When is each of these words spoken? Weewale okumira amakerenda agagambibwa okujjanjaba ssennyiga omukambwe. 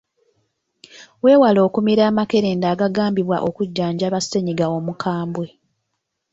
Weewale 1.23 1.59
okumira 1.67 2.03
amakerenda 2.11 2.65
agagambibwa 2.73 3.37
okujjanjaba 3.47 4.17
ssennyiga 4.21 4.65
omukambwe. 4.77 5.47